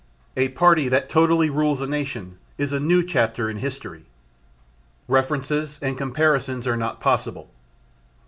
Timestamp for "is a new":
2.57-3.03